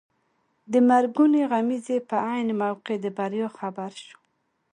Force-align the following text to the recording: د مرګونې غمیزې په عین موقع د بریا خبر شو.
د 0.71 0.73
مرګونې 0.89 1.41
غمیزې 1.51 1.97
په 2.09 2.15
عین 2.31 2.47
موقع 2.61 2.95
د 3.03 3.05
بریا 3.17 3.47
خبر 3.57 3.91
شو. 4.05 4.17